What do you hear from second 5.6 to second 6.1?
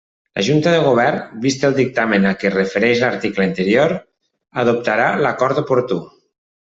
oportú.